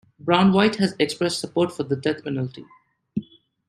Brown-Waite 0.19 0.77
has 0.77 0.95
expressed 0.97 1.39
support 1.39 1.71
for 1.71 1.83
the 1.83 1.95
death 1.95 2.23
penalty. 2.23 2.65